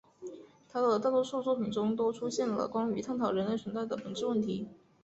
[0.67, 4.67] 他的大多数作品中都出现了关于探讨人类存在的本质问题。